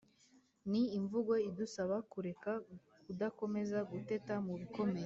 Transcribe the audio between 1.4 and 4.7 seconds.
idusaba kureka kudakomeza guteta mu